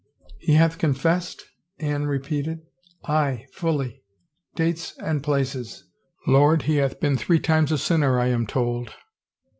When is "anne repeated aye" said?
1.77-3.45